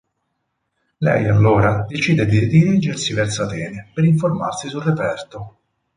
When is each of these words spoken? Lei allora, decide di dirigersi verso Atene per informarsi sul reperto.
Lei 0.97 1.27
allora, 1.27 1.85
decide 1.87 2.25
di 2.25 2.47
dirigersi 2.47 3.13
verso 3.13 3.43
Atene 3.43 3.91
per 3.93 4.03
informarsi 4.03 4.67
sul 4.67 4.81
reperto. 4.81 5.59